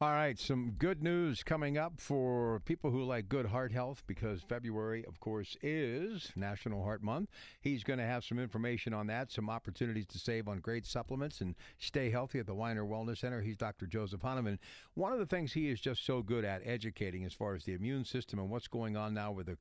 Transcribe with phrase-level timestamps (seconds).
[0.00, 4.42] All right, some good news coming up for people who like good heart health because
[4.42, 7.30] February, of course, is National Heart Month.
[7.60, 11.40] He's going to have some information on that, some opportunities to save on great supplements
[11.40, 13.42] and stay healthy at the Winer Wellness Center.
[13.42, 13.86] He's Dr.
[13.88, 14.58] Joseph Honigman.
[14.94, 17.74] One of the things he is just so good at educating as far as the
[17.74, 19.58] immune system and what's going on now with the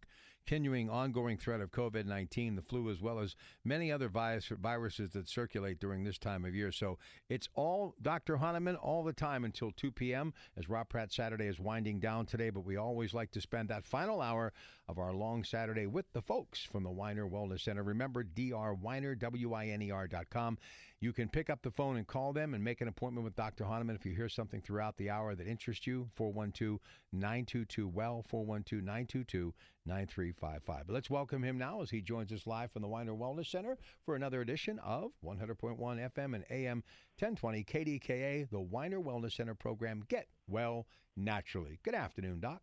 [0.48, 5.12] continuing ongoing threat of COVID 19, the flu, as well as many other virus, viruses
[5.12, 6.72] that circulate during this time of year.
[6.72, 6.98] So
[7.30, 8.38] it's all Dr.
[8.38, 10.34] Honigman all the time until 2 p.m.
[10.56, 12.50] as Rob Pratt Saturday is winding down today.
[12.50, 14.54] But we always like to spend that final hour
[14.90, 17.84] of our long Saturday with the folks from the Winer Wellness Center.
[17.84, 20.58] Remember, drwiner, W-I-N-E-R dot com.
[21.00, 23.66] You can pick up the phone and call them and make an appointment with Dr.
[23.66, 26.10] Honigman if you hear something throughout the hour that interests you.
[26.16, 26.80] 412
[27.12, 29.54] 922 Well, 412 922
[29.86, 30.88] 9355.
[30.88, 33.78] But let's welcome him now as he joins us live from the Winer Wellness Center
[34.06, 36.84] for another edition of 100.1 FM and AM
[37.20, 41.80] 1020 KDKA, the Winer Wellness Center program Get Well Naturally.
[41.84, 42.62] Good afternoon, Doc.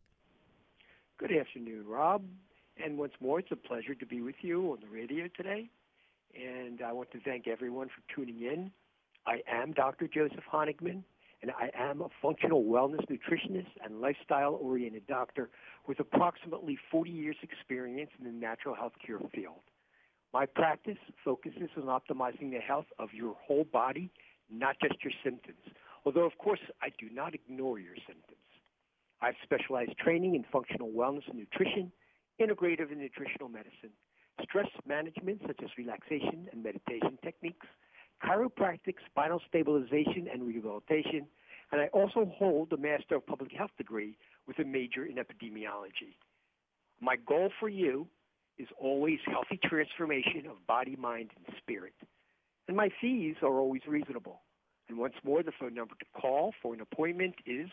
[1.18, 2.24] Good afternoon, Rob.
[2.82, 5.70] And once more, it's a pleasure to be with you on the radio today
[6.34, 8.70] and I want to thank everyone for tuning in.
[9.26, 10.08] I am Dr.
[10.08, 11.02] Joseph Honigman,
[11.42, 15.50] and I am a functional wellness nutritionist and lifestyle-oriented doctor
[15.86, 19.60] with approximately 40 years' experience in the natural health care field.
[20.32, 24.10] My practice focuses on optimizing the health of your whole body,
[24.50, 25.58] not just your symptoms,
[26.04, 28.38] although, of course, I do not ignore your symptoms.
[29.24, 31.90] I have specialized training in functional wellness and nutrition,
[32.38, 33.88] integrative and nutritional medicine,
[34.42, 37.66] stress management such as relaxation and meditation techniques,
[38.22, 41.26] chiropractic spinal stabilization and rehabilitation,
[41.72, 46.18] and I also hold a Master of Public Health degree with a major in epidemiology.
[47.00, 48.06] My goal for you
[48.58, 51.94] is always healthy transformation of body, mind, and spirit.
[52.68, 54.42] And my fees are always reasonable.
[54.90, 57.70] And once more, the phone number to call for an appointment is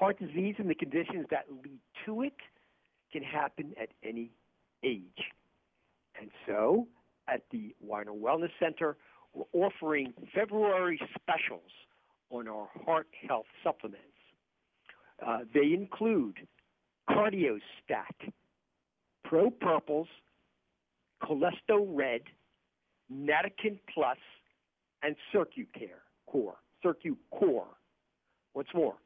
[0.02, 2.34] Heart disease and the conditions that lead to it
[3.12, 4.32] can happen at any
[4.82, 5.30] age.
[6.20, 6.88] And so
[7.28, 8.96] at the Winer Wellness Center,
[9.32, 11.70] we're offering February specials
[12.30, 14.02] on our heart health supplements.
[15.24, 16.48] Uh, they include
[17.08, 18.32] CardioStat,
[19.24, 20.08] Pro Purples,
[21.22, 22.22] Cholesto Red,
[23.08, 24.18] Natakin Plus,
[25.04, 26.56] and CircuCare Core.
[26.84, 27.66] CircuCore.
[28.52, 28.96] What's more,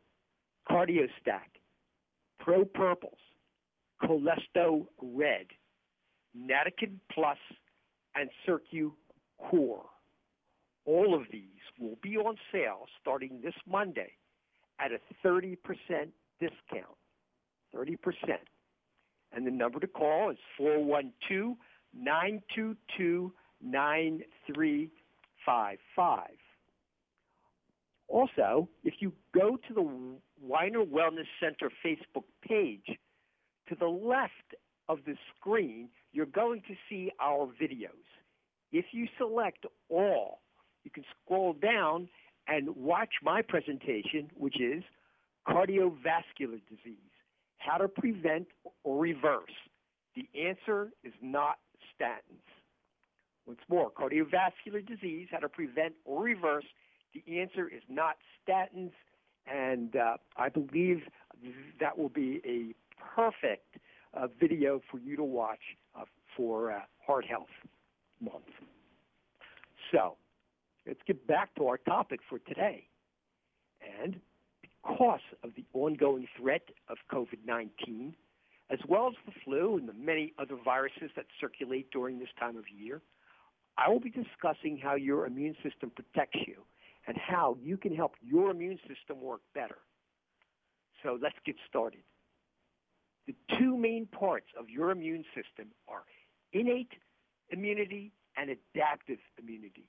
[0.70, 1.50] CardioStat,
[2.40, 3.18] Pro Purples,
[5.00, 5.46] Red,
[6.34, 7.38] Natakin Plus,
[8.14, 8.92] and Circu
[9.38, 9.86] Core.
[10.84, 11.42] All of these
[11.78, 14.12] will be on sale starting this Monday
[14.78, 15.56] at a 30%
[16.40, 16.96] discount.
[17.74, 17.96] 30%.
[19.32, 21.56] And the number to call is 412
[21.94, 26.28] 922 9355.
[28.08, 29.82] Also, if you go to the
[30.44, 32.98] Winer Wellness Center Facebook page,
[33.68, 34.54] to the left
[34.88, 38.06] of the screen, you're going to see our videos.
[38.72, 40.40] If you select all,
[40.84, 42.08] you can scroll down
[42.48, 44.84] and watch my presentation, which is
[45.48, 47.12] cardiovascular disease,
[47.58, 48.46] how to prevent
[48.84, 49.50] or reverse.
[50.14, 51.56] The answer is not
[52.00, 52.46] statins.
[53.46, 56.64] Once more, cardiovascular disease, how to prevent or reverse.
[57.14, 58.16] The answer is not
[58.46, 58.92] statins,
[59.46, 61.02] and uh, I believe
[61.80, 62.74] that will be a
[63.14, 63.76] perfect
[64.14, 65.60] uh, video for you to watch
[65.98, 66.04] uh,
[66.36, 67.48] for uh, Heart Health
[68.20, 68.44] Month.
[69.92, 70.16] So,
[70.86, 72.88] let's get back to our topic for today.
[74.02, 74.20] And
[74.62, 78.14] because of the ongoing threat of COVID 19,
[78.70, 82.56] as well as the flu and the many other viruses that circulate during this time
[82.56, 83.00] of year,
[83.78, 86.62] I will be discussing how your immune system protects you
[87.06, 89.78] and how you can help your immune system work better.
[91.02, 92.00] So let's get started.
[93.26, 96.02] The two main parts of your immune system are
[96.52, 96.92] innate
[97.50, 99.88] immunity and adaptive immunity.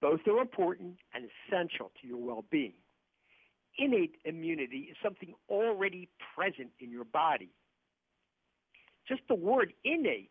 [0.00, 2.74] Both are important and essential to your well-being.
[3.78, 7.50] Innate immunity is something already present in your body.
[9.08, 10.30] Just the word innate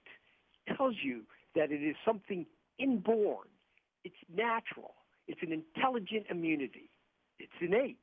[0.76, 1.24] tells you
[1.56, 2.46] that it is something
[2.78, 3.48] inborn.
[4.04, 4.96] It's natural.
[5.30, 6.90] It's an intelligent immunity.
[7.38, 8.00] It's innate.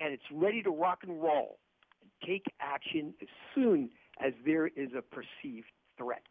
[0.00, 1.58] And it's ready to rock and roll
[2.00, 3.90] and take action as soon
[4.24, 5.68] as there is a perceived
[5.98, 6.24] threat.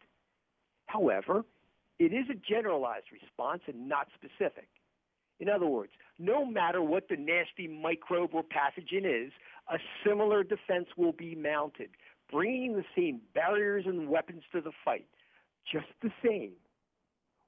[0.86, 1.44] However,
[1.98, 4.68] it is a generalized response and not specific.
[5.38, 9.32] In other words, no matter what the nasty microbe or pathogen is,
[9.72, 11.90] a similar defense will be mounted,
[12.30, 15.06] bringing the same barriers and weapons to the fight.
[15.72, 16.52] Just the same,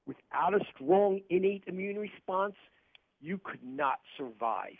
[0.05, 2.55] without a strong innate immune response,
[3.19, 4.77] you could not survive.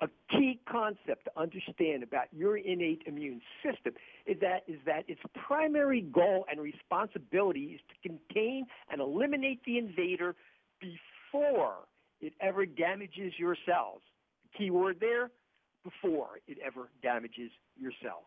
[0.00, 3.94] A key concept to understand about your innate immune system
[4.26, 9.76] is that, is that its primary goal and responsibility is to contain and eliminate the
[9.76, 10.36] invader
[10.80, 11.74] before
[12.20, 14.02] it ever damages your cells.
[14.44, 15.30] The key word there,
[15.82, 18.26] before it ever damages your cells.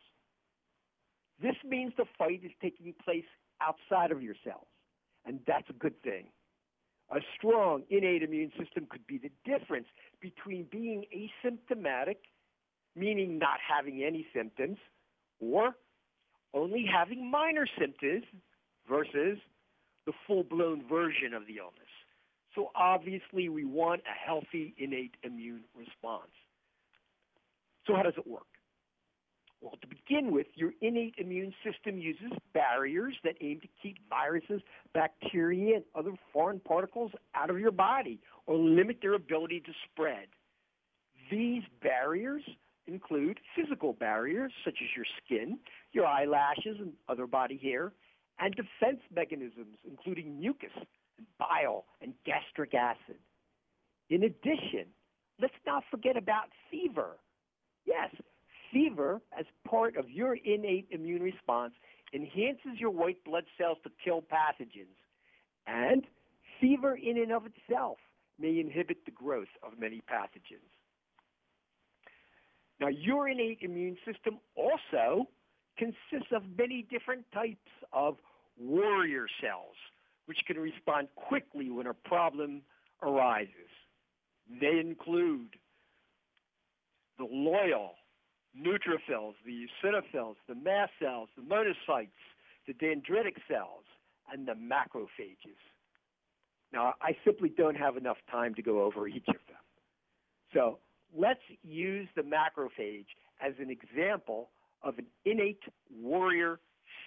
[1.42, 3.26] This means the fight is taking place
[3.62, 4.68] outside of your cells,
[5.26, 6.28] and that's a good thing.
[7.12, 9.88] A strong innate immune system could be the difference
[10.22, 12.18] between being asymptomatic,
[12.96, 14.78] meaning not having any symptoms,
[15.40, 15.76] or
[16.54, 18.24] only having minor symptoms
[18.90, 19.38] versus
[20.06, 21.92] the full-blown version of the illness.
[22.56, 26.32] So obviously we want a healthy innate immune response.
[27.88, 28.51] So how does it work?
[29.62, 34.62] Well, to begin with, your innate immune system uses barriers that aim to keep viruses,
[34.94, 40.28] bacteria, and other foreign particles out of your body or limit their ability to spread.
[41.30, 42.42] These barriers
[42.88, 45.60] include physical barriers such as your skin,
[45.92, 47.94] your eyelashes, and other body hair,
[48.40, 53.20] and defense mechanisms including mucus, and bile, and gastric acid.
[54.10, 54.88] In addition,
[55.40, 57.18] let's not forget about fever.
[57.86, 58.10] Yes,
[58.72, 61.74] fever, as part of your innate immune response,
[62.14, 64.98] enhances your white blood cells to kill pathogens.
[65.68, 66.06] And
[66.60, 67.98] fever in and of itself
[68.40, 70.72] may inhibit the growth of many pathogens.
[72.80, 75.28] Now, your innate immune system also
[75.78, 78.18] consists of many different types of
[78.60, 79.76] warrior cells,
[80.26, 82.62] which can respond quickly when a problem
[83.04, 83.70] arises.
[84.60, 85.56] They include
[87.18, 87.94] the loyal
[88.58, 92.10] neutrophils, the eosinophils, the mast cells, the monocytes,
[92.68, 93.84] the dendritic cells,
[94.32, 95.60] and the macrophages.
[96.74, 99.58] Now, I simply don't have enough time to go over each of them.
[100.54, 100.80] So
[101.16, 103.08] let's use the macrophage
[103.42, 104.50] as an example
[104.84, 106.60] of an innate warrior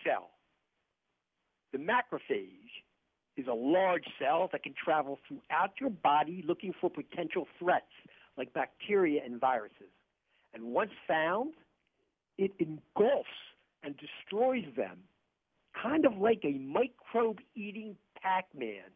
[0.05, 0.31] cell.
[1.73, 2.83] The macrophage
[3.37, 7.91] is a large cell that can travel throughout your body looking for potential threats
[8.37, 9.91] like bacteria and viruses.
[10.55, 11.55] And once found,
[12.39, 13.29] it engulfs
[13.83, 14.99] and destroys them,
[15.81, 18.91] kind of like a microbe eating Pac Man.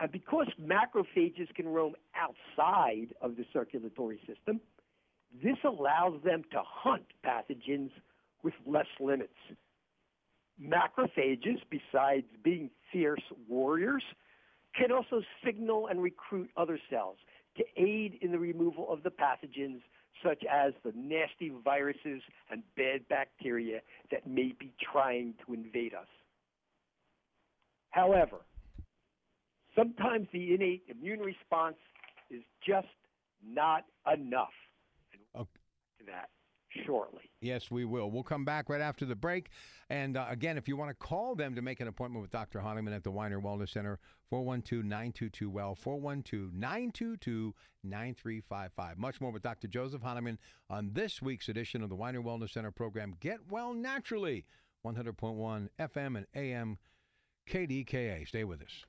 [0.00, 4.60] And because macrophages can roam outside of the circulatory system,
[5.42, 7.90] this allows them to hunt pathogens
[8.42, 9.32] with less limits.
[10.62, 14.02] Macrophages, besides being fierce warriors,
[14.74, 17.16] can also signal and recruit other cells
[17.56, 19.80] to aid in the removal of the pathogens
[20.24, 23.80] such as the nasty viruses and bad bacteria
[24.10, 26.06] that may be trying to invade us.
[27.90, 28.38] However,
[29.74, 31.76] sometimes the innate immune response
[32.30, 32.88] is just
[33.46, 34.54] not enough.
[35.12, 36.06] And okay.
[36.06, 36.28] that
[36.84, 37.22] shortly.
[37.40, 38.10] Yes, we will.
[38.10, 39.50] We'll come back right after the break.
[39.88, 42.60] And uh, again, if you want to call them to make an appointment with Dr.
[42.60, 43.98] Honigman at the Winer Wellness Center,
[44.30, 47.54] 412 922 Well, 412 922
[47.84, 48.98] 9355.
[48.98, 49.68] Much more with Dr.
[49.68, 54.44] Joseph Honigman on this week's edition of the Winer Wellness Center program, Get Well Naturally,
[54.84, 56.78] 100.1 FM and AM
[57.48, 58.26] KDKA.
[58.26, 58.84] Stay with us.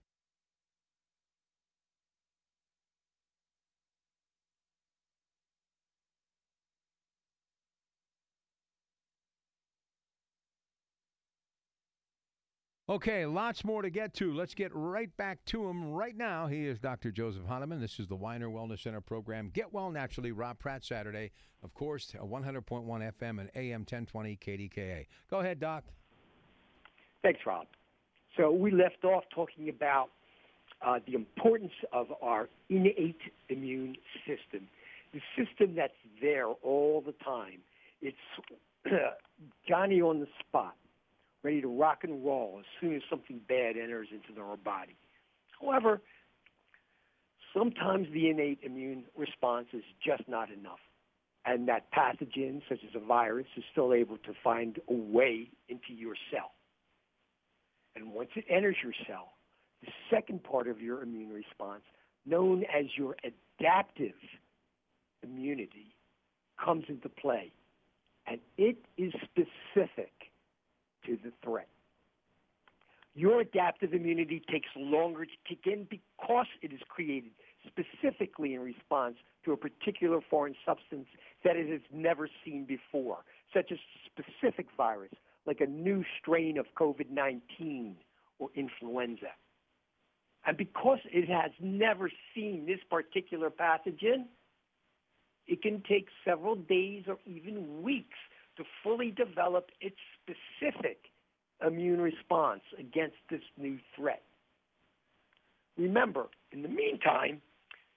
[12.90, 14.34] Okay, lots more to get to.
[14.34, 16.48] Let's get right back to him right now.
[16.48, 17.12] He is Dr.
[17.12, 17.82] Joseph Honigman.
[17.82, 19.52] This is the Winer Wellness Center program.
[19.54, 21.32] Get Well Naturally, Rob Pratt Saturday.
[21.64, 25.06] Of course, 100.1 FM and AM 1020 KDKA.
[25.30, 25.84] Go ahead, Doc.
[27.24, 27.68] Thanks, Rob.
[28.38, 30.08] So we left off talking about
[30.82, 34.66] uh, the importance of our innate immune system,
[35.12, 35.92] the system that's
[36.22, 37.60] there all the time.
[38.02, 38.16] It's
[39.68, 40.76] Johnny on the spot
[41.48, 44.98] ready to rock and roll as soon as something bad enters into our body.
[45.62, 46.02] However,
[47.54, 50.82] sometimes the innate immune response is just not enough.
[51.46, 55.94] And that pathogen, such as a virus, is still able to find a way into
[55.96, 56.52] your cell.
[57.96, 59.30] And once it enters your cell,
[59.82, 61.84] the second part of your immune response,
[62.26, 64.20] known as your adaptive
[65.24, 65.96] immunity,
[66.62, 67.54] comes into play.
[68.28, 70.12] And it is specific
[71.08, 71.68] to the threat.
[73.16, 77.32] Your adaptive immunity takes longer to kick in because it is created
[77.66, 81.08] specifically in response to a particular foreign substance
[81.44, 83.18] that it has never seen before,
[83.54, 85.12] such as a specific virus,
[85.48, 87.96] like a new strain of COVID 19
[88.38, 89.34] or influenza.
[90.46, 94.26] And because it has never seen this particular pathogen,
[95.48, 98.18] it can take several days or even weeks
[98.58, 100.98] to fully develop its specific
[101.66, 104.24] immune response against this new threat.
[105.78, 107.42] Remember, in the meantime,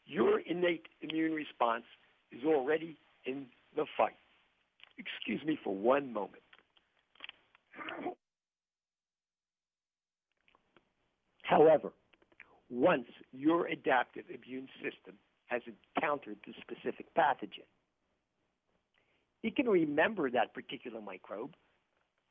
[0.06, 1.84] your innate immune response
[2.32, 4.16] is already in the fight.
[4.98, 6.42] Excuse me for one moment.
[11.42, 11.92] However,
[12.70, 15.62] once your adaptive immune system has
[15.96, 17.66] encountered the specific pathogen,
[19.42, 21.54] it can remember that particular microbe,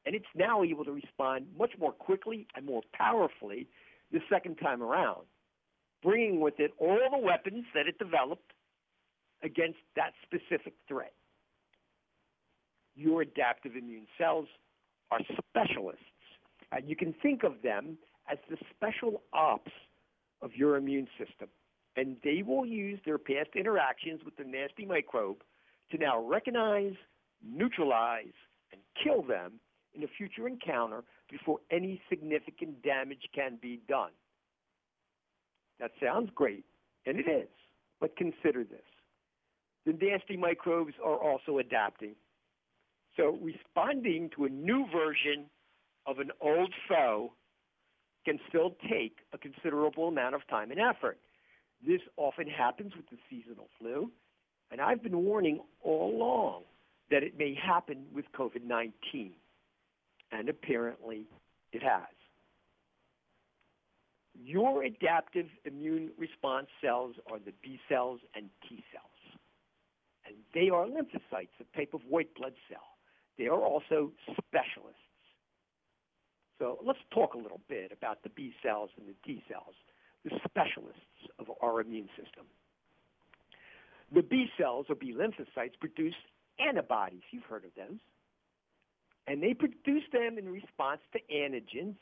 [0.06, 3.68] and it's now able to respond much more quickly and more powerfully
[4.12, 5.26] the second time around,
[6.02, 8.54] bringing with it all the weapons that it developed
[9.44, 11.14] against that specific threat.
[12.96, 14.48] Your adaptive immune cells
[15.12, 16.04] are specialists,
[16.72, 17.98] and you can think of them
[18.32, 19.72] as the special ops
[20.42, 21.50] of your immune system.
[21.96, 25.38] And they will use their past interactions with the nasty microbe
[25.92, 26.94] to now recognize,
[27.44, 28.34] neutralize,
[28.72, 29.60] and kill them
[29.94, 34.12] in a future encounter before any significant damage can be done.
[35.80, 36.66] That sounds great,
[37.06, 37.50] and it is,
[38.00, 38.82] but consider this.
[39.86, 42.16] The nasty microbes are also adapting.
[43.18, 45.46] So responding to a new version
[46.06, 47.34] of an old foe
[48.26, 51.18] can still take a considerable amount of time and effort.
[51.86, 54.12] This often happens with the seasonal flu,
[54.72, 56.64] and I've been warning all along
[57.12, 59.32] that it may happen with COVID 19.
[60.32, 61.26] And apparently
[61.72, 62.04] it has.
[64.42, 69.40] Your adaptive immune response cells are the B cells and T cells.
[70.26, 72.98] And they are lymphocytes, a type of white blood cell.
[73.38, 75.02] They are also specialists.
[76.60, 79.76] So let's talk a little bit about the B cells and the T cells,
[80.24, 81.02] the specialists
[81.40, 82.46] of our immune system.
[84.14, 86.16] The B cells or B lymphocytes produce
[86.60, 87.22] antibodies.
[87.32, 88.00] You've heard of those.
[89.28, 91.96] And they produce them in response to antigens.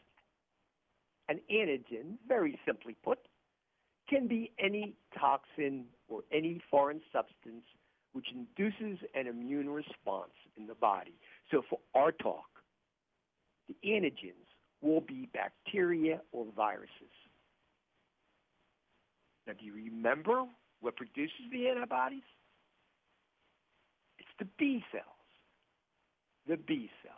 [1.30, 3.20] An antigen, very simply put,
[4.10, 7.66] can be any toxin or any foreign substance
[8.14, 11.14] which induces an immune response in the body.
[11.52, 12.46] So for our talk,
[13.68, 14.48] the antigens
[14.82, 16.90] will be bacteria or viruses.
[19.46, 20.46] Now, do you remember
[20.82, 22.24] what produces the antibodies?
[24.20, 25.04] It's the B cells.
[26.48, 27.16] The B cells.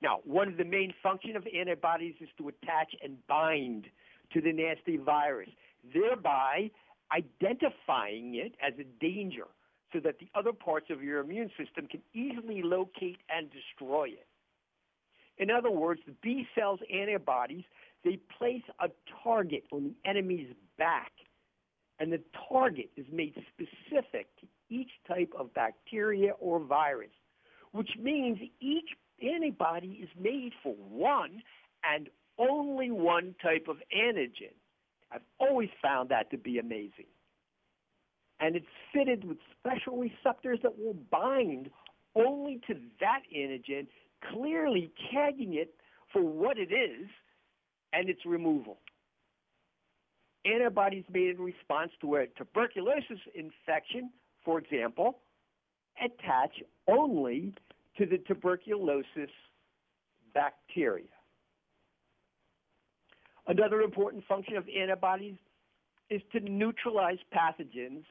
[0.00, 3.86] Now, one of the main functions of antibodies is to attach and bind
[4.32, 5.48] to the nasty virus,
[5.92, 6.70] thereby
[7.12, 9.46] identifying it as a danger
[9.92, 14.26] so that the other parts of your immune system can easily locate and destroy it.
[15.38, 17.64] In other words, the B cells antibodies,
[18.04, 18.88] they place a
[19.22, 21.12] target on the enemy's back
[22.00, 27.10] and the target is made specific to each type of bacteria or virus,
[27.72, 28.90] which means each
[29.22, 31.42] antibody is made for one
[31.84, 34.54] and only one type of antigen.
[35.10, 37.06] I've always found that to be amazing.
[38.40, 41.70] And it's fitted with special receptors that will bind
[42.14, 43.88] only to that antigen,
[44.32, 45.74] clearly tagging it
[46.12, 47.08] for what it is
[47.92, 48.78] and its removal.
[50.48, 54.10] Antibodies made in response to a tuberculosis infection,
[54.44, 55.18] for example,
[56.02, 57.52] attach only
[57.98, 59.30] to the tuberculosis
[60.32, 61.04] bacteria.
[63.46, 65.36] Another important function of antibodies
[66.10, 68.04] is to neutralize pathogens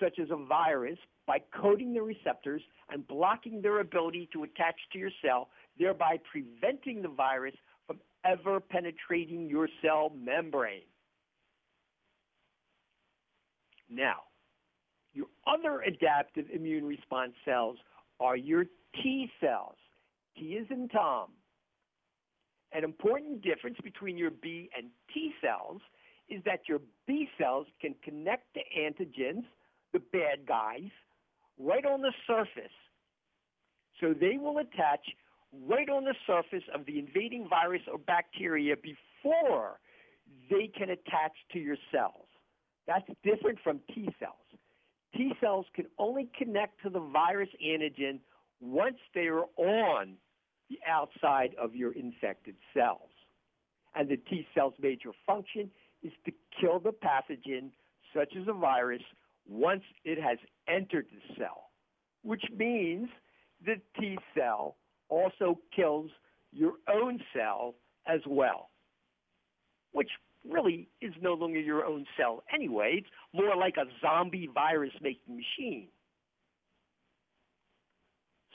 [0.00, 4.98] such as a virus by coating the receptors and blocking their ability to attach to
[4.98, 7.54] your cell, thereby preventing the virus
[7.86, 10.89] from ever penetrating your cell membrane.
[13.90, 14.22] Now,
[15.12, 17.76] your other adaptive immune response cells
[18.20, 18.64] are your
[19.02, 19.76] T cells.
[20.36, 21.30] T is in Tom.
[22.72, 25.80] An important difference between your B and T cells
[26.28, 29.44] is that your B cells can connect to antigens,
[29.92, 30.90] the bad guys,
[31.58, 32.72] right on the surface.
[34.00, 35.00] So they will attach
[35.66, 39.80] right on the surface of the invading virus or bacteria before
[40.48, 42.29] they can attach to your cells.
[42.86, 44.34] That's different from T cells.
[45.14, 48.20] T cells can only connect to the virus antigen
[48.60, 50.14] once they are on
[50.68, 53.10] the outside of your infected cells.
[53.94, 55.70] And the T cell's major function
[56.02, 57.70] is to kill the pathogen,
[58.14, 59.02] such as a virus,
[59.48, 61.70] once it has entered the cell,
[62.22, 63.08] which means
[63.64, 64.76] the T cell
[65.08, 66.10] also kills
[66.52, 67.74] your own cell
[68.06, 68.70] as well,
[69.92, 70.10] which
[70.48, 72.96] really is no longer your own cell anyway.
[72.98, 75.88] It's more like a zombie virus making machine.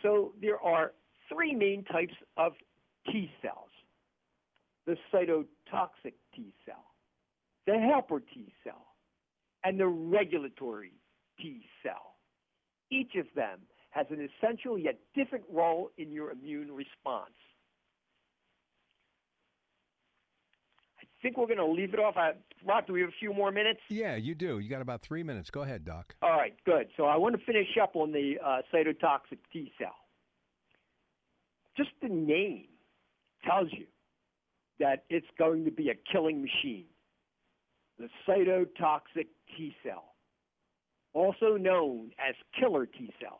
[0.01, 0.93] So there are
[1.31, 2.53] three main types of
[3.11, 3.69] T cells.
[4.85, 6.85] The cytotoxic T cell,
[7.65, 8.85] the helper T cell,
[9.63, 10.93] and the regulatory
[11.39, 12.17] T cell.
[12.91, 17.33] Each of them has an essential yet different role in your immune response.
[21.25, 22.15] Think we're going to leave it off.
[22.15, 22.33] Uh,
[22.63, 23.79] Rob, do we have a few more minutes?
[23.89, 24.59] Yeah, you do.
[24.59, 25.49] You got about three minutes.
[25.49, 26.13] Go ahead, Doc.
[26.21, 26.87] All right, good.
[26.97, 29.95] So I want to finish up on the uh, cytotoxic T cell.
[31.75, 32.67] Just the name
[33.43, 33.87] tells you
[34.79, 36.85] that it's going to be a killing machine.
[37.97, 40.13] The cytotoxic T cell,
[41.13, 43.39] also known as killer T cells,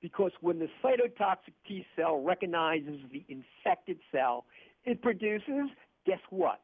[0.00, 4.44] because when the cytotoxic T cell recognizes the infected cell,
[4.84, 5.70] it produces,
[6.04, 6.60] guess what?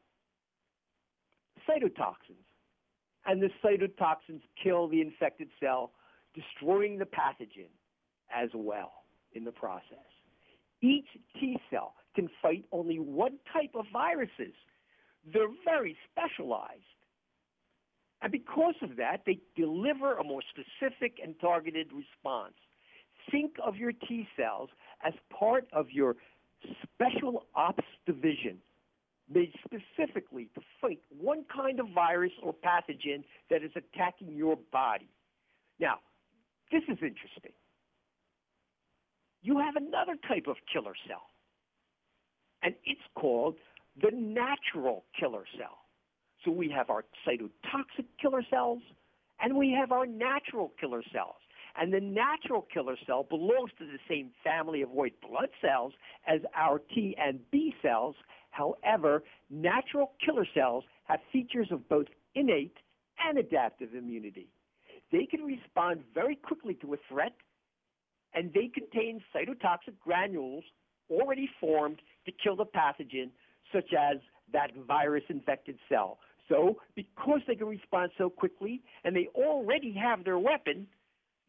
[1.69, 2.45] Cytotoxins.
[3.25, 5.91] And the cytotoxins kill the infected cell,
[6.33, 7.69] destroying the pathogen
[8.33, 8.91] as well
[9.33, 9.97] in the process.
[10.81, 11.07] Each
[11.39, 14.53] T cell can fight only one type of viruses.
[15.31, 16.81] They're very specialized.
[18.21, 22.55] And because of that, they deliver a more specific and targeted response.
[23.31, 24.69] Think of your T cells
[25.05, 26.15] as part of your
[26.83, 28.57] special ops division
[29.31, 35.09] made specifically to fight one kind of virus or pathogen that is attacking your body.
[35.79, 35.95] Now,
[36.71, 37.53] this is interesting.
[39.41, 41.27] You have another type of killer cell,
[42.61, 43.55] and it's called
[44.01, 45.77] the natural killer cell.
[46.43, 48.81] So we have our cytotoxic killer cells,
[49.41, 51.35] and we have our natural killer cells.
[51.79, 55.93] And the natural killer cell belongs to the same family of white blood cells
[56.27, 58.15] as our T and B cells
[58.51, 62.77] However, natural killer cells have features of both innate
[63.25, 64.47] and adaptive immunity.
[65.11, 67.33] They can respond very quickly to a threat,
[68.33, 70.63] and they contain cytotoxic granules
[71.09, 73.31] already formed to kill the pathogen,
[73.73, 74.17] such as
[74.53, 76.19] that virus infected cell.
[76.47, 80.87] So, because they can respond so quickly and they already have their weapon,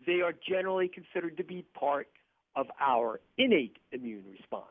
[0.07, 2.09] they are generally considered to be part
[2.57, 4.67] of our innate immune response.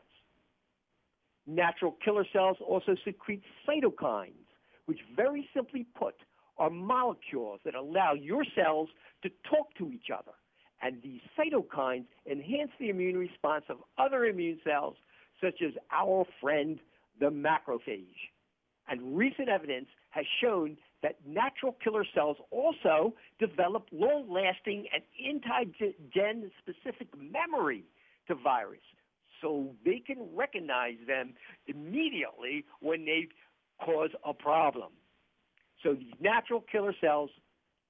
[1.50, 4.46] Natural killer cells also secrete cytokines,
[4.86, 6.14] which very simply put
[6.58, 8.88] are molecules that allow your cells
[9.24, 10.30] to talk to each other.
[10.80, 14.94] And these cytokines enhance the immune response of other immune cells,
[15.40, 16.78] such as our friend,
[17.18, 18.30] the macrophage.
[18.88, 27.08] And recent evidence has shown that natural killer cells also develop long-lasting and antigen specific
[27.18, 27.82] memory
[28.28, 28.78] to virus
[29.40, 31.34] so they can recognize them
[31.66, 33.28] immediately when they
[33.84, 34.92] cause a problem.
[35.82, 37.30] So these natural killer cells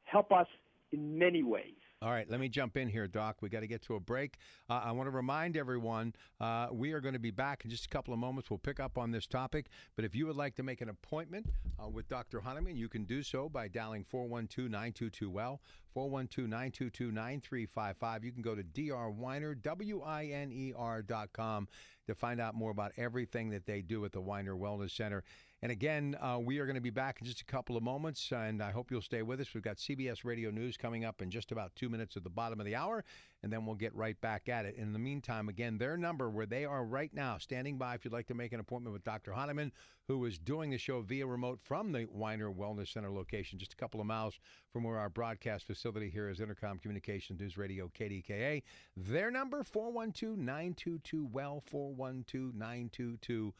[0.04, 0.46] help us
[0.92, 1.79] in many ways.
[2.02, 3.42] All right, let me jump in here, Doc.
[3.42, 4.38] We got to get to a break.
[4.70, 7.84] Uh, I want to remind everyone uh, we are going to be back in just
[7.84, 8.48] a couple of moments.
[8.48, 9.66] We'll pick up on this topic.
[9.96, 12.40] But if you would like to make an appointment uh, with Dr.
[12.40, 15.60] Honigman, you can do so by dialing 412 922 Well,
[15.92, 18.24] 412 922 9355.
[18.24, 21.68] You can go to drwiner, W I N E R.com
[22.06, 25.22] to find out more about everything that they do at the Winer Wellness Center.
[25.62, 28.32] And again, uh, we are going to be back in just a couple of moments,
[28.32, 29.52] and I hope you'll stay with us.
[29.52, 32.60] We've got CBS Radio News coming up in just about two minutes at the bottom
[32.60, 33.04] of the hour,
[33.42, 34.76] and then we'll get right back at it.
[34.76, 38.12] In the meantime, again, their number where they are right now, standing by if you'd
[38.14, 39.32] like to make an appointment with Dr.
[39.32, 39.70] Honigman,
[40.08, 43.76] who is doing the show via remote from the Winer Wellness Center location, just a
[43.76, 44.40] couple of miles
[44.72, 48.62] from where our broadcast facility here is Entercom Communications News Radio KDKA.
[48.96, 53.52] Their number, 412 922 WELL, 412 922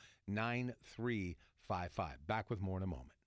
[1.71, 2.27] 9355.
[2.27, 3.20] Back with more in a moment.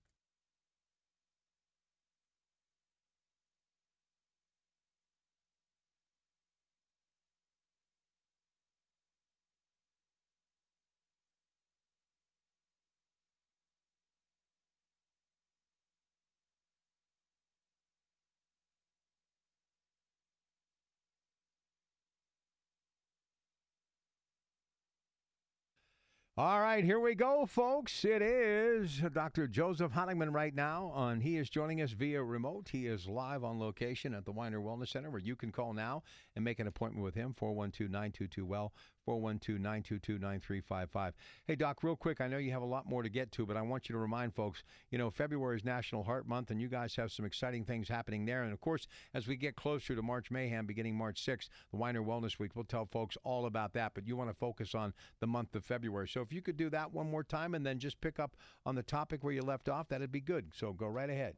[26.36, 28.04] All right, here we go, folks.
[28.04, 29.46] It is Dr.
[29.46, 32.70] Joseph Honigman right now, and he is joining us via remote.
[32.72, 36.02] He is live on location at the Winer Wellness Center, where you can call now
[36.34, 37.34] and make an appointment with him.
[37.34, 38.72] 412 922 Well,
[39.04, 41.14] 412 922 9355.
[41.46, 43.56] Hey, Doc, real quick, I know you have a lot more to get to, but
[43.56, 46.68] I want you to remind folks you know, February is National Heart Month, and you
[46.68, 48.42] guys have some exciting things happening there.
[48.42, 52.04] And of course, as we get closer to March Mayhem, beginning March 6th, the Winer
[52.04, 55.26] Wellness Week, we'll tell folks all about that, but you want to focus on the
[55.26, 56.08] month of February.
[56.08, 58.74] So if you could do that one more time and then just pick up on
[58.74, 60.52] the topic where you left off, that'd be good.
[60.54, 61.36] So go right ahead.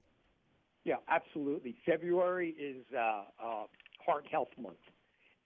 [0.85, 1.77] Yeah, absolutely.
[1.85, 3.65] February is uh, uh,
[4.05, 4.77] Heart Health Month.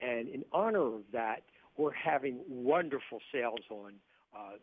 [0.03, 1.43] And in honor of that,
[1.77, 3.95] we're having wonderful sales on
[4.37, 4.57] uh,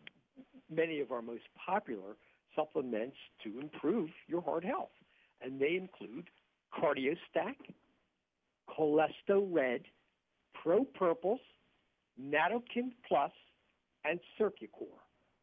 [0.69, 2.15] many of our most popular
[2.55, 4.91] supplements to improve your heart health.
[5.41, 6.29] And they include
[6.73, 7.55] CardioStack,
[8.69, 9.81] Cholesto Red,
[10.53, 11.39] Pro Purples,
[12.21, 13.31] Natokin Plus,
[14.03, 15.01] and Circucore.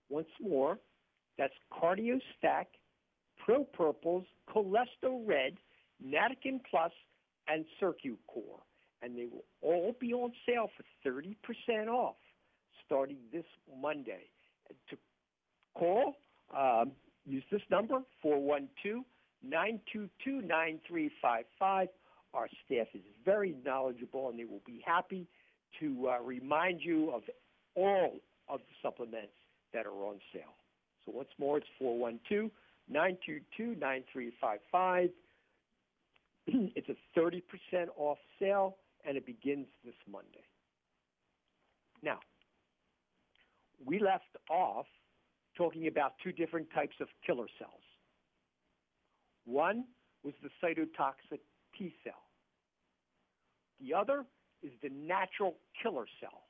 [0.09, 0.79] Once more,
[1.39, 2.67] that's CardioStack,
[3.45, 5.55] Pro Purples, Cholesto Red,
[6.05, 6.93] Natokin Plus,
[7.49, 8.61] and Circucore
[9.05, 12.17] and they will all be on sale for 30% off
[12.87, 13.45] starting this
[13.81, 14.31] Monday.
[14.91, 14.97] To
[15.75, 16.15] call,
[16.57, 16.93] um,
[17.27, 19.05] use this number, 412
[19.43, 21.89] 922 9355.
[22.33, 25.29] Our staff is very knowledgeable and they will be happy
[25.81, 27.23] to uh, remind you of
[27.75, 28.17] all
[28.49, 29.35] of the supplements
[29.73, 30.57] that are on sale.
[31.05, 32.51] So once more, it's 412
[32.89, 35.11] 922 9355.
[36.77, 37.41] It's a 30%
[37.97, 40.45] off sale and it begins this Monday.
[42.03, 42.21] Now,
[43.85, 44.87] we left off
[45.57, 47.83] talking about two different types of killer cells.
[49.45, 49.85] One
[50.23, 51.41] was the cytotoxic
[51.79, 52.23] T cell.
[53.81, 54.25] The other
[54.63, 56.45] is the natural killer cell.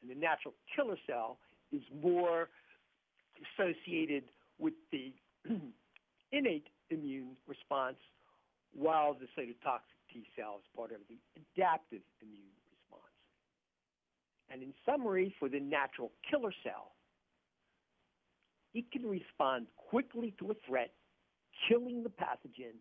[0.00, 1.38] And the natural killer cell
[1.72, 2.48] is more
[3.58, 4.24] associated
[4.58, 5.12] with the
[6.32, 7.96] innate immune response,
[8.74, 13.14] while the cytotoxic T cell is part of the adaptive immune response.
[14.50, 16.92] And in summary, for the natural killer cell,
[18.74, 20.92] it can respond quickly to a threat,
[21.68, 22.74] killing the pathogen,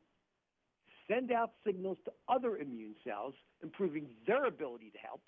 [1.07, 5.21] send out signals to other immune cells, improving their ability to help,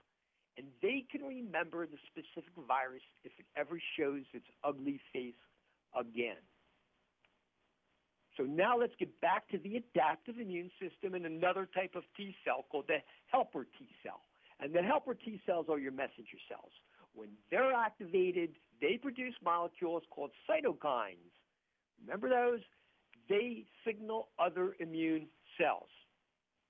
[0.58, 5.39] and they can remember the specific virus if it ever shows its ugly face
[5.98, 6.41] again.
[8.39, 12.34] So now let's get back to the adaptive immune system and another type of T
[12.45, 14.21] cell called the helper T cell.
[14.62, 16.71] And the helper T cells are your messenger cells.
[17.13, 21.36] When they're activated, they produce molecules called cytokines.
[22.02, 22.62] Remember those?
[23.28, 25.28] They signal other immune
[25.60, 25.89] cells.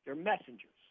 [0.05, 0.82] They're messengers.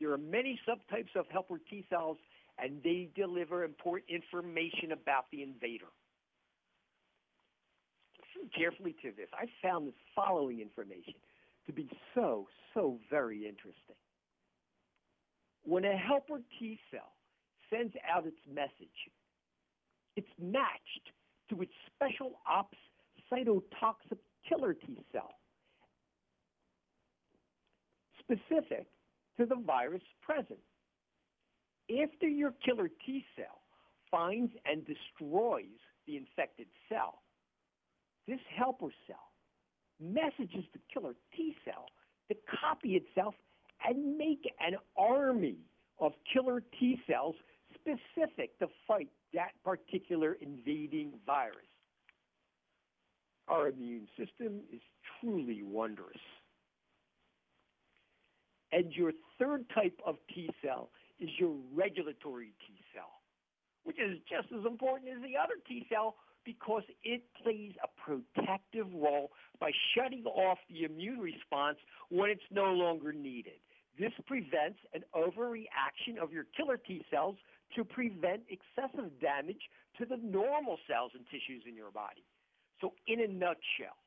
[0.00, 2.18] There are many subtypes of helper T cells,
[2.58, 5.86] and they deliver important information about the invader
[8.54, 9.28] carefully to this.
[9.32, 11.14] I found the following information
[11.66, 13.96] to be so, so very interesting.
[15.64, 17.12] When a helper T cell
[17.70, 19.10] sends out its message,
[20.16, 21.10] it's matched
[21.50, 22.78] to its special ops
[23.32, 25.34] cytotoxic killer T cell,
[28.20, 28.86] specific
[29.38, 30.60] to the virus present.
[32.02, 33.60] After your killer T cell
[34.10, 37.22] finds and destroys the infected cell,
[38.26, 39.32] this helper cell
[40.00, 41.86] messages the killer T cell
[42.28, 43.34] to copy itself
[43.86, 45.58] and make an army
[46.00, 47.34] of killer T cells
[47.74, 51.66] specific to fight that particular invading virus.
[53.48, 54.80] Our immune system is
[55.20, 56.18] truly wondrous.
[58.72, 63.20] And your third type of T cell is your regulatory T cell,
[63.84, 68.86] which is just as important as the other T cell because it plays a protective
[68.94, 71.76] role by shutting off the immune response
[72.08, 73.60] when it's no longer needed.
[73.98, 77.36] This prevents an overreaction of your killer T cells
[77.74, 79.60] to prevent excessive damage
[79.98, 82.24] to the normal cells and tissues in your body.
[82.80, 83.98] So in a nutshell,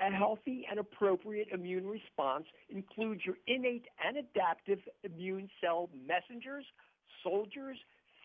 [0.00, 6.64] a healthy and appropriate immune response includes your innate and adaptive immune cell messengers,
[7.24, 7.78] soldiers,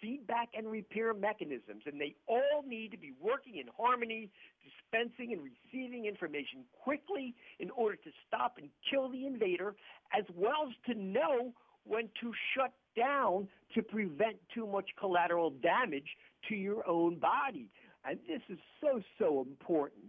[0.03, 4.29] feedback and repair mechanisms, and they all need to be working in harmony,
[4.61, 9.75] dispensing and receiving information quickly in order to stop and kill the invader,
[10.15, 11.53] as well as to know
[11.85, 16.17] when to shut down to prevent too much collateral damage
[16.49, 17.69] to your own body.
[18.05, 20.03] And this is so, so important.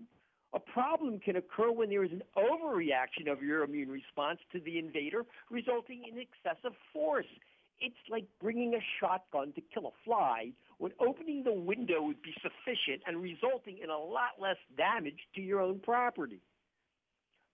[0.55, 4.79] A problem can occur when there is an overreaction of your immune response to the
[4.79, 7.27] invader, resulting in excessive force.
[7.85, 12.33] It's like bringing a shotgun to kill a fly when opening the window would be
[12.40, 16.40] sufficient and resulting in a lot less damage to your own property.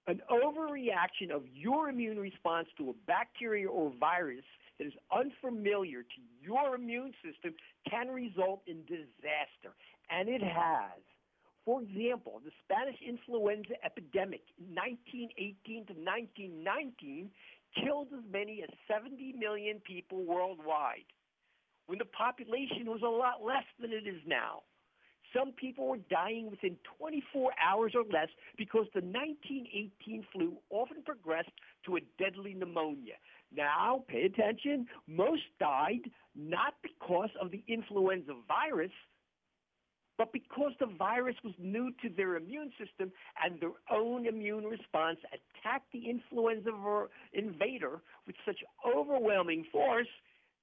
[0.07, 4.45] An overreaction of your immune response to a bacteria or virus
[4.79, 7.53] that is unfamiliar to your immune system
[7.91, 9.75] can result in disaster,
[10.11, 11.03] and it has.
[11.65, 17.31] For example, the Spanish influenza epidemic in 1918 to 1919
[17.75, 21.09] killed as many as 70 million people worldwide,
[21.87, 24.63] when the population was a lot less than it is now.
[25.37, 31.53] Some people were dying within 24 hours or less because the 1918 flu often progressed
[31.87, 33.15] to a deadly pneumonia.
[33.55, 38.93] Now, pay attention, most died not because of the influenza virus,
[40.21, 43.11] but because the virus was new to their immune system
[43.43, 46.73] and their own immune response attacked the influenza
[47.33, 50.07] invader with such overwhelming force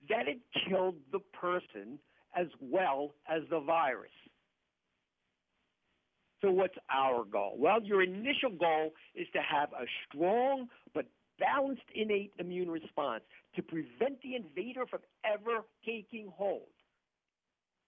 [0.10, 0.38] that it
[0.70, 1.98] killed the person
[2.36, 4.12] as well as the virus.
[6.44, 7.56] So what's our goal?
[7.58, 11.06] Well, your initial goal is to have a strong but
[11.40, 13.24] balanced innate immune response
[13.56, 16.70] to prevent the invader from ever taking hold.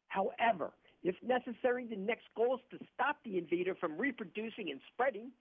[0.08, 0.72] However,
[1.04, 5.32] if necessary, the next goal is to stop the invader from reproducing and spreading,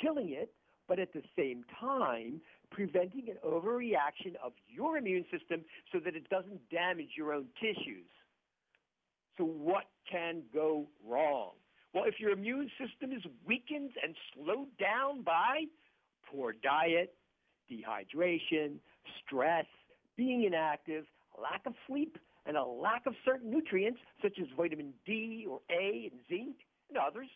[0.00, 0.52] killing it,
[0.88, 6.28] but at the same time, preventing an overreaction of your immune system so that it
[6.28, 8.08] doesn't damage your own tissues.
[9.38, 11.52] So what can go wrong?
[11.94, 15.64] Well, if your immune system is weakened and slowed down by
[16.30, 17.14] poor diet,
[17.70, 18.76] dehydration,
[19.24, 19.66] stress,
[20.16, 21.04] being inactive,
[21.40, 26.10] lack of sleep, and a lack of certain nutrients such as vitamin D or A
[26.10, 26.56] and zinc
[26.88, 27.28] and others,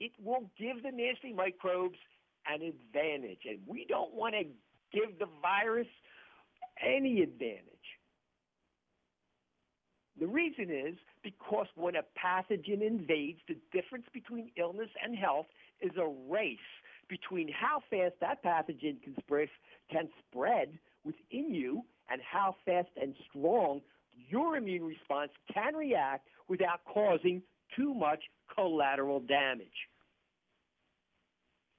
[0.00, 1.98] it will give the nasty microbes
[2.46, 3.40] an advantage.
[3.48, 4.44] And we don't want to
[4.92, 5.86] give the virus
[6.84, 7.66] any advantage.
[10.18, 15.46] The reason is because when a pathogen invades, the difference between illness and health
[15.80, 16.58] is a race
[17.08, 19.48] between how fast that pathogen can spread,
[19.90, 23.80] can spread within you and how fast and strong
[24.14, 27.42] your immune response can react without causing
[27.76, 28.20] too much
[28.54, 29.68] collateral damage.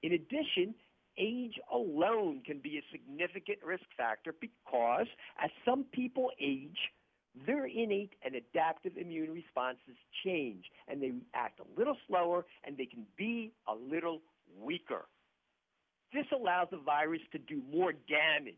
[0.02, 0.74] In addition,
[1.18, 5.06] age alone can be a significant risk factor because
[5.42, 6.78] as some people age,
[7.46, 12.86] their innate and adaptive immune responses change and they react a little slower and they
[12.86, 14.20] can be a little
[14.60, 15.06] weaker.
[16.12, 18.54] This allows the virus to do more damage.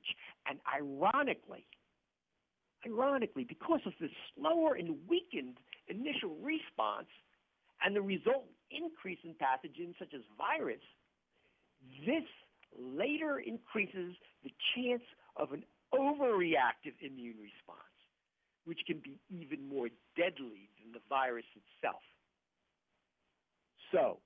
[0.46, 1.66] And ironically,
[2.86, 7.08] Ironically, because of the slower and weakened initial response
[7.84, 10.80] and the resultant increase in pathogens such as virus,
[12.06, 12.24] this
[12.78, 15.02] later increases the chance
[15.36, 17.96] of an overreactive immune response,
[18.64, 22.02] which can be even more deadly than the virus itself.
[23.92, 24.18] So,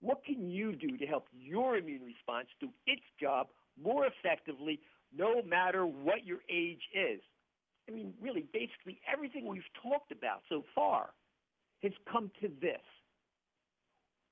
[0.00, 3.48] what can you do to help your immune response do its job
[3.82, 4.80] more effectively
[5.16, 7.20] no matter what your age is?
[7.88, 11.10] I mean, really, basically everything we've talked about so far
[11.82, 12.80] has come to this.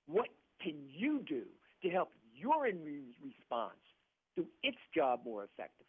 [0.06, 0.28] What
[0.62, 1.42] can you do
[1.82, 3.78] to help your immune response
[4.36, 5.86] do its job more effectively?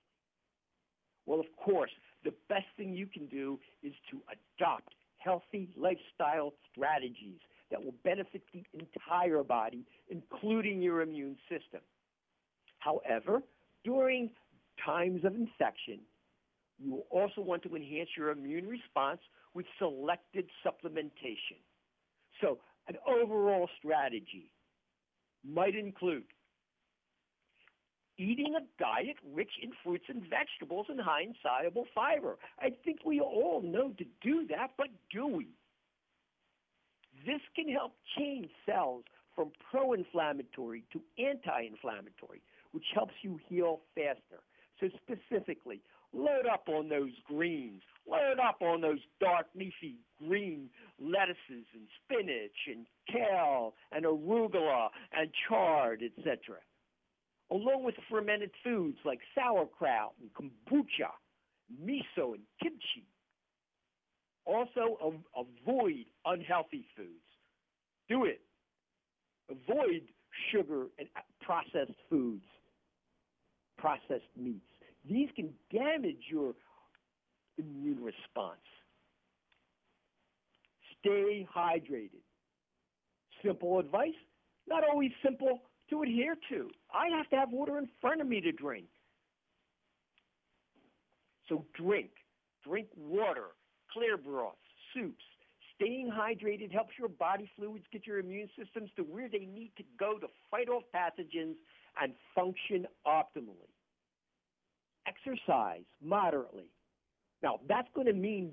[1.26, 1.91] Well, of course,
[2.23, 7.39] the best thing you can do is to adopt healthy lifestyle strategies
[7.71, 11.80] that will benefit the entire body, including your immune system.
[12.80, 13.41] However,
[13.86, 14.30] during
[14.86, 15.99] times of infection,
[16.80, 19.20] you will also want to enhance your immune response
[19.54, 21.62] with selected supplementation.
[22.42, 24.52] So an overall strategy
[25.44, 26.24] might include
[28.18, 32.38] eating a diet rich in fruits and vegetables and high in soluble fiber.
[32.60, 35.48] I think we all know to do that, but do we?
[37.26, 39.04] This can help change cells
[39.36, 44.42] from pro-inflammatory to anti-inflammatory, which helps you heal faster.
[44.84, 47.82] So specifically, load up on those greens.
[48.06, 49.96] Load up on those dark leafy
[50.28, 50.69] green
[51.00, 56.58] lettuces and spinach and kale and arugula and chard, etc.
[57.50, 61.12] Along with fermented foods like sauerkraut and kombucha,
[61.82, 63.08] miso and kimchi.
[64.46, 67.10] Also avoid unhealthy foods.
[68.10, 68.41] Do it.
[69.50, 70.02] Avoid
[70.52, 71.08] sugar and
[71.41, 72.43] processed foods,
[73.78, 74.73] processed meats.
[75.08, 76.54] These can damage your
[77.58, 78.60] immune response.
[81.00, 82.24] Stay hydrated.
[83.44, 84.13] Simple advice,
[84.68, 86.70] not always simple to adhere to.
[86.94, 88.86] I have to have water in front of me to drink.
[91.50, 92.12] So drink.
[92.66, 93.48] Drink water,
[93.92, 94.56] clear broths,
[94.94, 95.26] soups.
[95.76, 99.84] Staying hydrated helps your body fluids get your immune systems to where they need to
[100.00, 101.56] go to fight off pathogens
[102.02, 103.73] and function optimally
[105.08, 106.70] exercise moderately.
[107.42, 108.52] Now, that's going to mean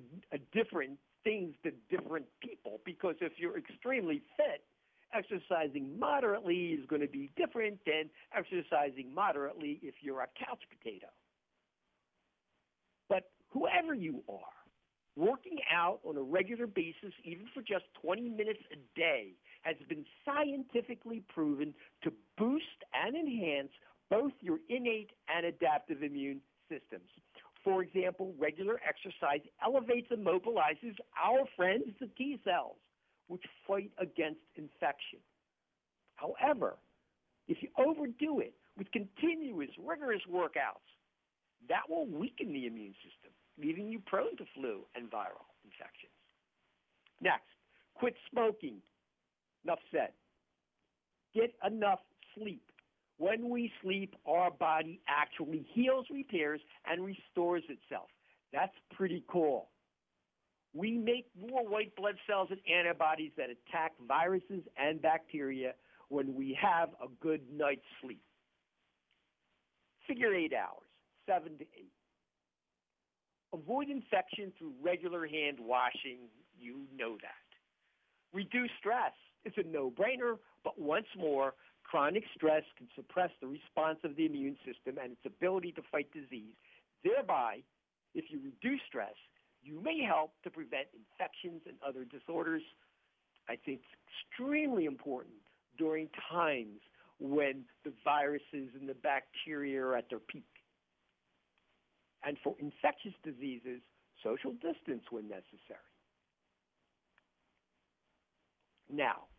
[0.53, 4.65] different things to different people because if you're extremely fit,
[5.13, 11.07] exercising moderately is going to be different than exercising moderately if you're a couch potato.
[13.09, 14.39] But whoever you are,
[15.17, 20.05] working out on a regular basis, even for just 20 minutes a day, has been
[20.25, 23.73] scientifically proven to boost and enhance
[24.11, 27.09] both your innate and adaptive immune systems.
[27.65, 32.77] For example, regular exercise elevates and mobilizes our friends, the T cells,
[33.29, 35.21] which fight against infection.
[36.17, 36.77] However,
[37.49, 40.89] if you overdo it with continuous, rigorous workouts,
[41.69, 46.13] that will weaken the immune system, leaving you prone to flu and viral infections.
[47.21, 47.51] Next,
[47.95, 48.77] quit smoking.
[49.65, 50.11] Enough said.
[51.35, 52.01] Get enough
[52.35, 52.63] sleep.
[53.21, 56.59] When we sleep, our body actually heals, repairs,
[56.91, 58.09] and restores itself.
[58.51, 59.69] That's pretty cool.
[60.73, 65.75] We make more white blood cells and antibodies that attack viruses and bacteria
[66.09, 68.23] when we have a good night's sleep.
[70.09, 70.89] Figure eight hours,
[71.27, 71.93] seven to eight.
[73.53, 76.21] Avoid infection through regular hand washing.
[76.59, 78.33] You know that.
[78.33, 79.13] Reduce stress.
[79.45, 81.53] It's a no-brainer, but once more,
[81.91, 86.07] Chronic stress can suppress the response of the immune system and its ability to fight
[86.13, 86.55] disease.
[87.03, 87.63] Thereby,
[88.15, 89.15] if you reduce stress,
[89.61, 92.63] you may help to prevent infections and other disorders.
[93.49, 93.99] I think it's
[94.31, 95.35] extremely important
[95.79, 96.79] during times
[97.19, 100.47] when the viruses and the bacteria are at their peak.
[102.25, 103.81] And for infectious diseases,
[104.23, 105.91] social distance when necessary.
[108.89, 109.30] Now,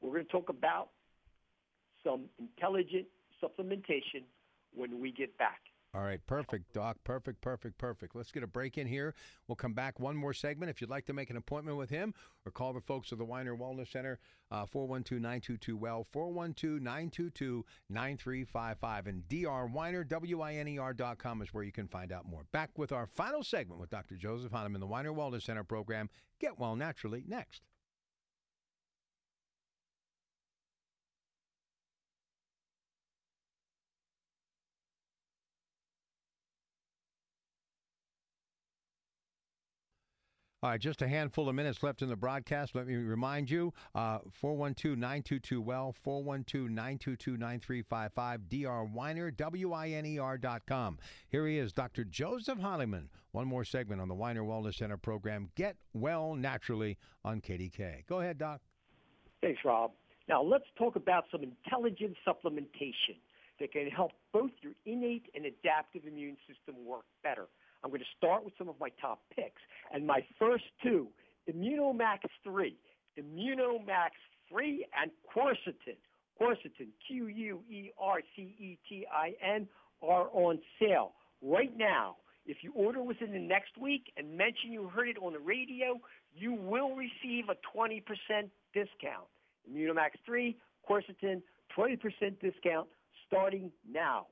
[0.00, 0.88] we're going to talk about
[2.04, 3.06] some intelligent
[3.42, 4.24] supplementation
[4.74, 5.60] when we get back.
[5.94, 6.98] All right, perfect, Doc.
[7.02, 8.14] Perfect, perfect, perfect.
[8.14, 9.14] Let's get a break in here.
[9.46, 10.68] We'll come back one more segment.
[10.68, 12.12] If you'd like to make an appointment with him
[12.44, 14.18] or call the folks at the Winer Wellness Center,
[14.50, 19.06] uh, 412 922 Well, 412 922 9355.
[19.06, 22.44] And drwiner, W-I-N-E-R.com is where you can find out more.
[22.52, 24.16] Back with our final segment with Dr.
[24.16, 26.10] Joseph Honigman, the Winer Wellness Center program.
[26.38, 27.62] Get well naturally next.
[40.60, 42.74] All right, just a handful of minutes left in the broadcast.
[42.74, 48.90] Let me remind you uh, 412 922 Well, 412 922 9355, Dr.
[48.92, 50.98] Winer, W I N E R.com.
[51.28, 52.02] Here he is, Dr.
[52.02, 53.06] Joseph Honigman.
[53.30, 58.04] One more segment on the Winer Wellness Center program, Get Well Naturally on KDK.
[58.08, 58.60] Go ahead, Doc.
[59.40, 59.92] Thanks, Rob.
[60.28, 63.14] Now, let's talk about some intelligent supplementation
[63.60, 67.46] that can help both your innate and adaptive immune system work better.
[67.82, 69.62] I'm going to start with some of my top picks.
[69.92, 71.08] And my first two,
[71.50, 72.76] Immunomax 3,
[73.18, 74.10] Immunomax
[74.50, 75.96] 3 and Quercetin.
[76.40, 77.58] Quercetin, Q-U-E-R-C-E-T-I-N,
[80.02, 82.16] are on sale right now.
[82.46, 86.00] If you order within the next week and mention you heard it on the radio,
[86.34, 88.02] you will receive a 20%
[88.72, 89.26] discount.
[89.70, 90.56] Immunomax 3,
[90.88, 91.42] Quercetin,
[91.76, 92.88] 20% discount
[93.26, 94.26] starting now.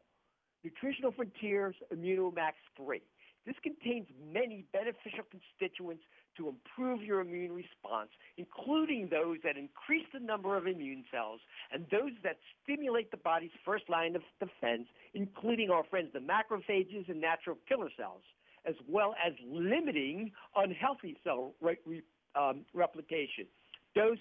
[0.65, 3.03] Nutritional Frontiers Immunomax 3.
[3.47, 6.03] This contains many beneficial constituents
[6.37, 11.41] to improve your immune response, including those that increase the number of immune cells
[11.73, 17.09] and those that stimulate the body's first line of defense, including our friends the macrophages
[17.09, 18.23] and natural killer cells,
[18.67, 22.03] as well as limiting unhealthy cell re- re-
[22.35, 23.47] um, replication.
[23.95, 24.19] Dose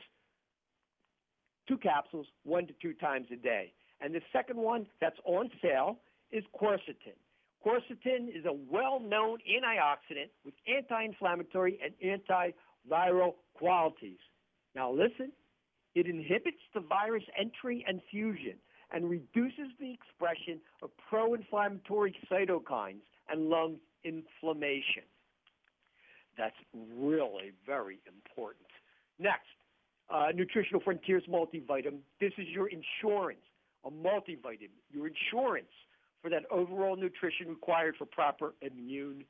[1.67, 3.73] two capsules one to two times a day.
[4.01, 5.97] And the second one that's on sale
[6.31, 7.17] is quercetin.
[7.65, 14.19] Quercetin is a well-known antioxidant with anti-inflammatory and antiviral qualities.
[14.75, 15.31] Now listen,
[15.95, 18.55] it inhibits the virus entry and fusion
[18.91, 25.03] and reduces the expression of pro-inflammatory cytokines and lung inflammation.
[26.37, 28.67] That's really very important.
[29.17, 29.47] Next,
[30.13, 31.99] uh, Nutritional Frontiers multivitamin.
[32.19, 33.39] This is your insurance,
[33.85, 35.71] a multivitamin, your insurance
[36.25, 39.23] for that overall nutrition required for proper immune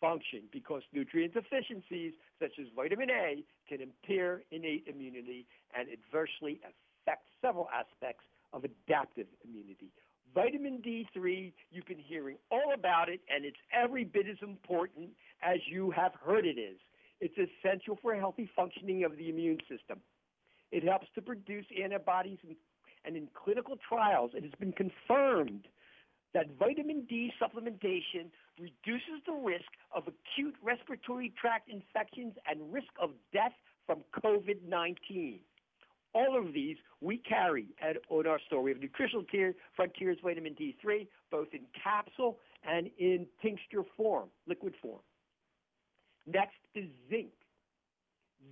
[0.00, 5.46] function because nutrient deficiencies such as vitamin A can impair innate immunity
[5.78, 8.24] and adversely affect several aspects
[8.54, 9.92] of adaptive immunity.
[10.34, 15.10] Vitamin D3, you've been hearing all about it, and it's every bit as important
[15.42, 16.78] as you have heard it is.
[17.20, 20.00] It's essential for healthy functioning of the immune system.
[20.72, 22.38] It helps to produce antibodies,
[23.04, 25.66] and in clinical trials, it has been confirmed
[26.34, 33.10] that vitamin D supplementation reduces the risk of acute respiratory tract infections and risk of
[33.32, 33.52] death
[33.86, 35.40] from COVID-19.
[36.12, 38.62] All of these we carry at, on our store.
[38.62, 44.74] We have Nutritional Tier, Frontiers Vitamin D3, both in capsule and in tincture form, liquid
[44.82, 45.00] form.
[46.26, 47.30] Next is zinc.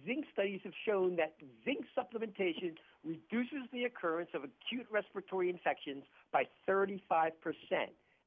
[0.07, 2.74] Zinc studies have shown that zinc supplementation
[3.05, 7.32] reduces the occurrence of acute respiratory infections by 35%.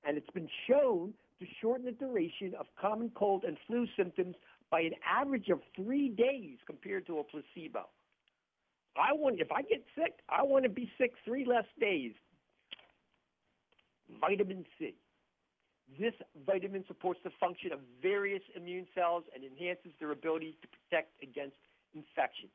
[0.04, 4.36] And it's been shown to shorten the duration of common cold and flu symptoms
[4.70, 7.90] by an average of three days compared to a placebo.
[8.98, 12.14] I want, if I get sick, I want to be sick three less days.
[14.20, 14.96] Vitamin C.
[16.00, 16.14] This
[16.46, 21.56] vitamin supports the function of various immune cells and enhances their ability to protect against
[21.94, 22.50] infection.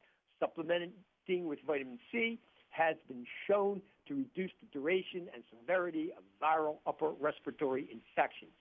[1.29, 2.39] With vitamin C
[2.71, 8.53] has been shown to reduce the duration and severity of viral upper respiratory infections.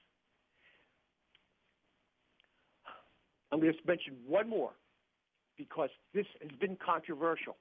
[3.51, 4.71] I'm going to mention one more
[5.59, 7.55] because this has been controversial.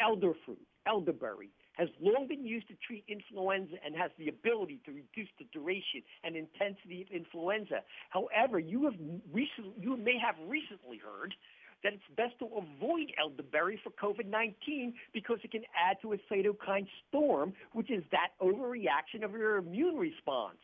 [0.00, 4.92] Elder fruit, elderberry, has long been used to treat influenza and has the ability to
[4.92, 7.80] reduce the duration and intensity of influenza.
[8.08, 8.94] However, you have
[9.30, 11.34] recently, you may have recently heard
[11.82, 16.86] that it's best to avoid elderberry for COVID-19 because it can add to a cytokine
[17.08, 20.58] storm, which is that overreaction of your immune response.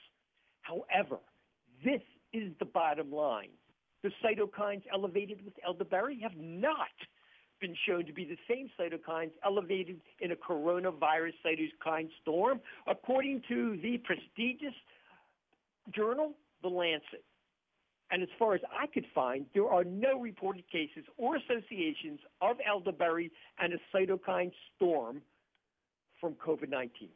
[0.62, 1.18] However,
[1.84, 2.02] this
[2.32, 3.50] is the bottom line.
[4.02, 6.88] The cytokines elevated with elderberry have not
[7.60, 13.78] been shown to be the same cytokines elevated in a coronavirus cytokine storm, according to
[13.82, 14.74] the prestigious
[15.94, 17.24] journal, The Lancet.
[18.10, 22.56] And as far as I could find, there are no reported cases or associations of
[22.66, 25.22] elderberry and a cytokine storm
[26.20, 27.08] from COVID-19.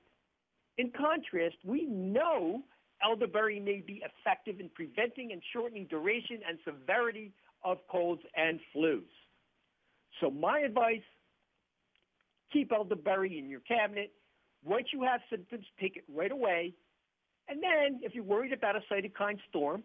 [0.79, 2.63] In contrast, we know
[3.05, 7.33] elderberry may be effective in preventing and shortening duration and severity
[7.65, 9.03] of colds and flus.
[10.21, 11.03] So my advice,
[12.53, 14.13] keep elderberry in your cabinet.
[14.65, 16.75] Once you have symptoms, take it right away.
[17.49, 19.83] And then if you're worried about a cytokine storm,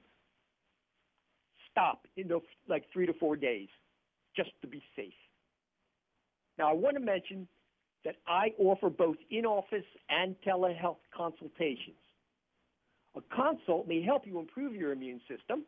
[1.76, 3.67] stop in the, like three to four days
[4.36, 5.13] just to be safe.
[6.57, 7.47] Now I want to mention
[8.05, 11.97] that I offer both in-office and telehealth consultations.
[13.17, 15.65] A consult may help you improve your immune system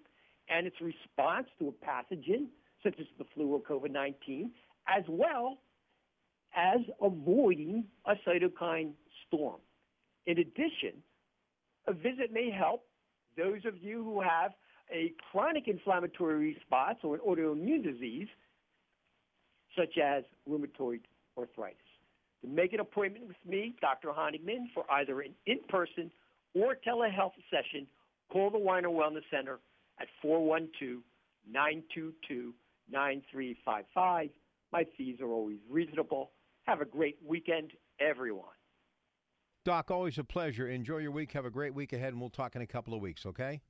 [0.49, 2.47] and its response to a pathogen
[2.83, 4.49] such as the flu or COVID-19,
[4.87, 5.57] as well
[6.55, 8.91] as avoiding a cytokine
[9.25, 9.59] storm.
[10.25, 11.01] In addition,
[11.87, 12.83] a visit may help
[13.35, 14.51] those of you who have
[14.91, 18.27] a chronic inflammatory response or an autoimmune disease,
[19.77, 21.01] such as rheumatoid
[21.37, 21.77] arthritis.
[22.41, 24.09] To make an appointment with me, Dr.
[24.09, 26.11] Honigman, for either an in-person
[26.53, 27.87] or telehealth session,
[28.31, 29.59] call the Winer Wellness Center
[29.99, 31.01] at 412
[31.49, 32.53] 922
[32.91, 34.29] 9355.
[34.71, 36.31] My fees are always reasonable.
[36.63, 38.45] Have a great weekend, everyone.
[39.65, 40.69] Doc, always a pleasure.
[40.69, 41.31] Enjoy your week.
[41.33, 43.61] Have a great week ahead, and we'll talk in a couple of weeks, okay?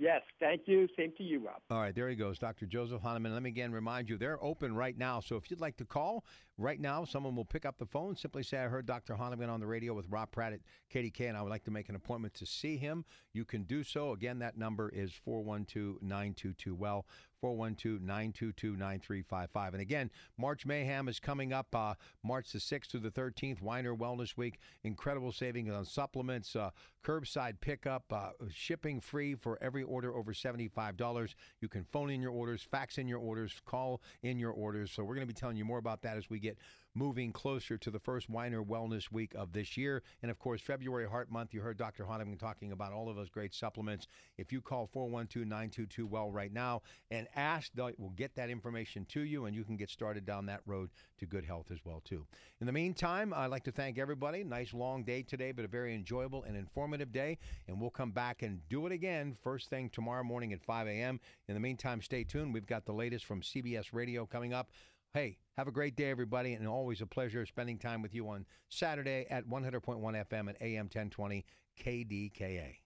[0.00, 0.86] Yes, thank you.
[0.96, 1.56] Same to you, Rob.
[1.70, 2.66] All right, there he goes, Dr.
[2.66, 3.32] Joseph Honigman.
[3.32, 5.18] Let me again remind you, they're open right now.
[5.18, 6.24] So if you'd like to call,
[6.56, 9.14] right now, someone will pick up the phone, simply say, I heard Dr.
[9.14, 10.60] Honigman on the radio with Rob Pratt at
[10.94, 13.04] KDK, and I would like to make an appointment to see him.
[13.32, 14.12] You can do so.
[14.12, 17.04] Again, that number is 412 922 Well.
[17.40, 19.74] 412 922 9355.
[19.74, 23.96] And again, March Mayhem is coming up uh, March the 6th through the 13th, Winer
[23.96, 24.58] Wellness Week.
[24.84, 26.70] Incredible savings on supplements, uh,
[27.04, 31.34] curbside pickup, uh, shipping free for every order over $75.
[31.60, 34.90] You can phone in your orders, fax in your orders, call in your orders.
[34.90, 36.58] So we're going to be telling you more about that as we get
[36.98, 40.02] moving closer to the first Winer Wellness Week of this year.
[40.22, 42.04] And of course, February Heart Month, you heard Dr.
[42.04, 44.08] Honigman talking about all of those great supplements.
[44.36, 46.82] If you call 412 922 Well right now
[47.12, 50.60] and ask, we'll get that information to you and you can get started down that
[50.66, 50.90] road
[51.20, 52.26] to good health as well, too.
[52.60, 54.42] In the meantime, I'd like to thank everybody.
[54.42, 57.38] Nice long day today, but a very enjoyable and informative day.
[57.68, 61.20] And we'll come back and do it again first thing tomorrow morning at 5 a.m.
[61.46, 62.52] In the meantime, stay tuned.
[62.52, 64.70] We've got the latest from CBS Radio coming up.
[65.14, 68.44] Hey, have a great day, everybody, and always a pleasure spending time with you on
[68.68, 71.46] Saturday at 100.1 FM at AM 1020
[71.82, 72.76] KDKA.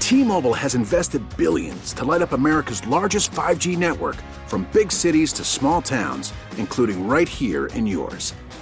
[0.00, 4.16] T-Mobile has invested billions to light up America's largest 5G network
[4.46, 8.32] from big cities to small towns, including right here in yours.